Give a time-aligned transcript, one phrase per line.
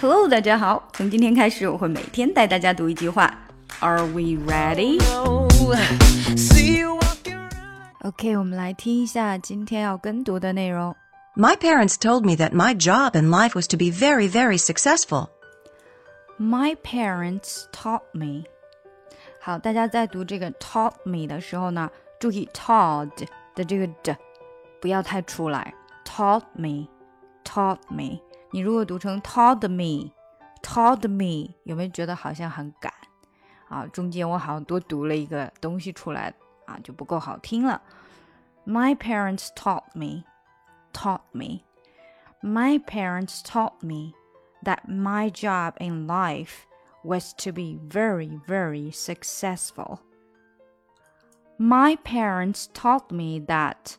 [0.00, 0.88] Hello，大家好。
[0.92, 3.32] 从今天开始，我会每天带大家读一句话。
[3.80, 5.00] Are we ready?
[8.00, 10.94] OK，我们来听一下今天要跟读的内容。
[11.34, 15.28] My parents told me that my job in life was to be very, very successful.
[16.38, 18.44] My parents taught me.
[19.40, 23.10] 好，大家在读这个 taught me 的时候呢，注意 taught
[23.54, 24.16] 的这个的
[24.80, 25.74] 不要太出来。
[26.04, 26.86] Taught me,
[27.44, 28.20] taught me。
[28.50, 30.12] 你如果读成 taught me,
[30.62, 32.92] taught me，有没有觉得好像很赶
[33.68, 33.86] 啊？
[33.88, 36.32] 中间我好像多读了一个东西出来
[36.66, 37.82] 啊，就不够好听了。
[38.64, 40.24] My parents taught me,
[40.92, 41.62] taught me.
[42.42, 44.14] My parents taught me
[44.64, 46.66] that my job in life
[47.04, 50.00] was to be very, very successful.
[51.58, 53.96] My parents taught me that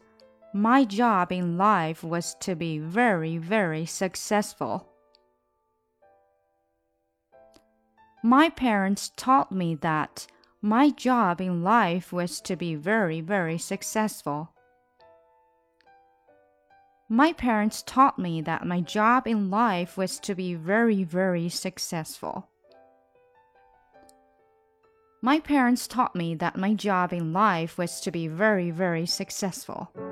[0.55, 4.87] my job in life was to be very, very successful.
[8.23, 10.27] My parents taught me that
[10.61, 14.53] my job in life was to be very, very successful.
[17.09, 22.49] My parents taught me that my job in life was to be very, very successful.
[25.23, 30.12] My parents taught me that my job in life was to be very, very successful.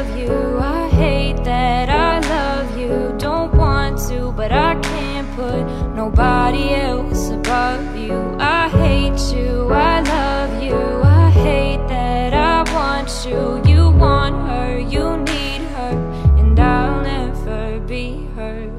[6.51, 8.35] nobody else above you.
[8.39, 13.61] I hate you, I love you, I hate that I want you.
[13.71, 18.69] You want her, you need her, and I'll never be her.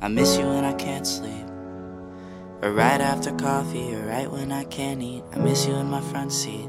[0.00, 1.34] I miss you when I can't sleep.
[2.62, 5.22] Or right after coffee, or right when I can't eat.
[5.32, 6.68] I miss you in my front seat.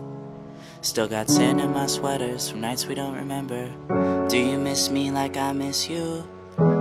[0.81, 3.69] Still got sand in my sweaters from nights we don't remember.
[4.27, 6.27] Do you miss me like I miss you?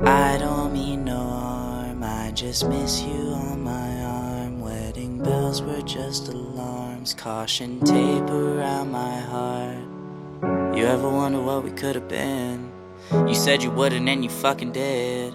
[0.00, 4.60] I don't mean no harm, I just miss you on my arm.
[4.60, 10.76] Wedding bells were just alarms, caution tape around my heart.
[10.76, 12.70] You ever wonder what we could have been?
[13.10, 15.34] You said you wouldn't, and you fucking did.